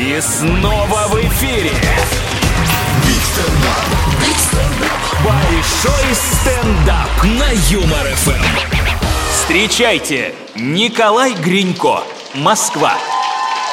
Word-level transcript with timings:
И 0.00 0.18
снова 0.22 1.08
в 1.08 1.20
эфире. 1.26 1.72
Большой 5.22 6.14
стендап 6.14 7.22
на 7.22 7.50
Юмор 7.68 8.06
ФМ. 8.06 8.42
Встречайте, 9.30 10.34
Николай 10.56 11.34
Гринько, 11.34 12.02
Москва. 12.32 12.94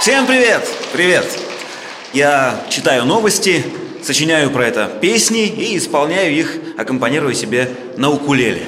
Всем 0.01 0.27
привет! 0.27 0.67
Привет! 0.91 1.25
Я 2.11 2.59
читаю 2.69 3.05
новости, 3.05 3.63
сочиняю 4.03 4.49
про 4.49 4.67
это 4.67 4.91
песни 4.99 5.47
и 5.47 5.77
исполняю 5.77 6.33
их, 6.33 6.57
аккомпанируя 6.77 7.33
себе 7.33 7.71
на 7.95 8.09
укулеле. 8.09 8.63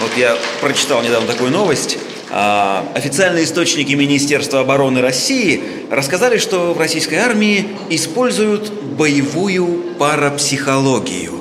Вот 0.00 0.10
я 0.16 0.36
прочитал 0.60 1.02
недавно 1.02 1.28
такую 1.28 1.52
новость. 1.52 1.98
А, 2.36 2.84
официальные 2.96 3.44
источники 3.44 3.92
Министерства 3.92 4.58
обороны 4.58 5.00
России 5.00 5.62
рассказали, 5.88 6.38
что 6.38 6.74
в 6.74 6.80
российской 6.80 7.14
армии 7.14 7.64
используют 7.90 8.72
боевую 8.72 9.94
парапсихологию. 10.00 11.34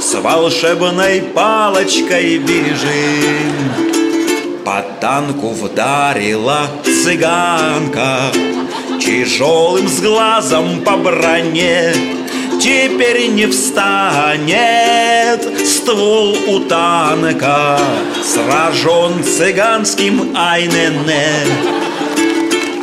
С 0.00 0.14
волшебной 0.14 1.20
палочкой 1.34 2.38
бежим. 2.38 3.82
По 4.64 4.84
танку 5.00 5.48
вдарила 5.50 6.68
цыганка 6.84 8.30
Тяжелым 9.04 9.88
с 9.88 10.00
глазом 10.00 10.84
по 10.84 10.96
броне 10.96 11.92
теперь 12.60 13.30
не 13.30 13.46
встанет 13.46 14.46
ствол 15.66 16.36
у 16.46 16.60
танка, 16.60 17.80
сражен 18.22 19.24
цыганским 19.24 20.36
Айнене. 20.36 21.26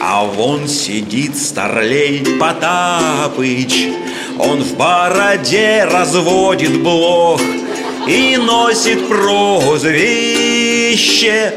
А 0.02 0.26
вон 0.26 0.68
сидит 0.68 1.38
старлей 1.38 2.26
Потапыч, 2.38 3.88
он 4.38 4.62
в 4.62 4.76
бороде 4.76 5.88
разводит 5.90 6.84
блох 6.84 7.40
и 8.06 8.36
носит 8.36 9.08
прозвище 9.08 10.59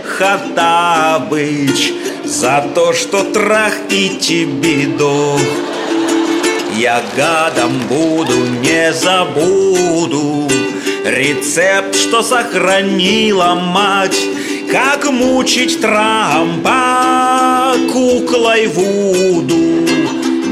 Хатабыч 0.04 1.92
за 2.24 2.68
то, 2.74 2.92
что 2.92 3.24
трах 3.24 3.72
и 3.88 4.10
тебе 4.20 4.86
дох. 4.86 5.40
Я 6.76 7.02
гадом 7.16 7.72
буду, 7.88 8.36
не 8.60 8.92
забуду. 8.92 10.50
Рецепт, 11.04 11.96
что 11.96 12.22
сохранила 12.22 13.54
мать 13.54 14.20
Как 14.70 15.10
мучить 15.10 15.80
Трампа 15.80 17.74
куклой 17.92 18.66
Вуду. 18.66 19.86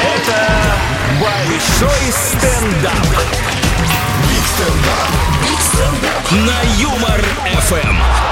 Это 0.02 0.70
Большой 1.20 2.14
стендап. 2.14 2.94
Big 4.30 5.60
Stand 5.60 6.05
Up. 6.05 6.32
На 6.32 6.62
Юмор 6.80 7.22
ФМ. 7.68 8.29